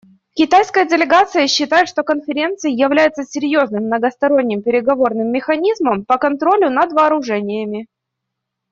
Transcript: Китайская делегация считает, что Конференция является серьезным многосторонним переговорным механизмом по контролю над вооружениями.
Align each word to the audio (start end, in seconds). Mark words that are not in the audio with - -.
Китайская 0.33 0.85
делегация 0.87 1.45
считает, 1.45 1.87
что 1.87 2.01
Конференция 2.01 2.71
является 2.71 3.23
серьезным 3.23 3.83
многосторонним 3.83 4.63
переговорным 4.63 5.31
механизмом 5.31 6.05
по 6.05 6.17
контролю 6.17 6.71
над 6.71 6.91
вооружениями. 6.91 7.87